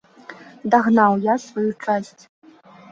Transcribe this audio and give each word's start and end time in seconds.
Дагнаў 0.75 1.13
я 1.29 1.37
сваю 1.47 1.71
часць. 1.85 2.21